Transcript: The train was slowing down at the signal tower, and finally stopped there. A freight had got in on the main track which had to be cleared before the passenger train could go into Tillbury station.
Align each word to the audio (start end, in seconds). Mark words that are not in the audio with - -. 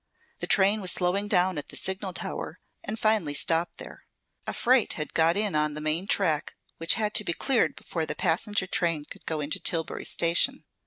The 0.39 0.47
train 0.47 0.81
was 0.81 0.91
slowing 0.91 1.27
down 1.27 1.59
at 1.59 1.67
the 1.67 1.77
signal 1.77 2.11
tower, 2.11 2.59
and 2.83 2.97
finally 2.97 3.35
stopped 3.35 3.77
there. 3.77 4.07
A 4.47 4.51
freight 4.53 4.93
had 4.93 5.13
got 5.13 5.37
in 5.37 5.53
on 5.53 5.75
the 5.75 5.79
main 5.79 6.07
track 6.07 6.55
which 6.77 6.95
had 6.95 7.13
to 7.13 7.23
be 7.23 7.33
cleared 7.33 7.75
before 7.75 8.07
the 8.07 8.15
passenger 8.15 8.65
train 8.65 9.05
could 9.05 9.27
go 9.27 9.41
into 9.41 9.59
Tillbury 9.59 10.05
station. 10.07 10.63